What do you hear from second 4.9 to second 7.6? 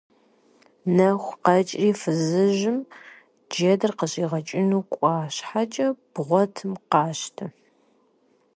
кӀуа щхьэкӀэ, бгъуэтым къащтэ!